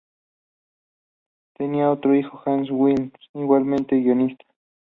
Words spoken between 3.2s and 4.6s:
igualmente guionista.